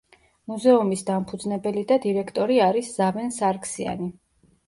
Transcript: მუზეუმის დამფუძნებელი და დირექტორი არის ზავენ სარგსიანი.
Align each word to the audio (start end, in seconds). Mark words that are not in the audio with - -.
მუზეუმის 0.51 1.03
დამფუძნებელი 1.09 1.83
და 1.91 1.99
დირექტორი 2.07 2.57
არის 2.71 2.89
ზავენ 2.97 3.31
სარგსიანი. 3.37 4.09